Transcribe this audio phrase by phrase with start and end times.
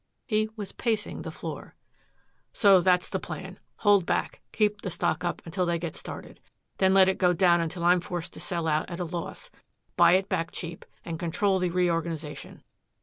[0.25, 1.75] He was pacing the floor.
[2.53, 3.59] "So that's the plan.
[3.81, 6.39] Hold back, keep the stock up until they get started.
[6.79, 9.51] Then let it go down until I'm forced to sell out at a loss,
[9.95, 12.63] buy it back cheap, and control the reorganization.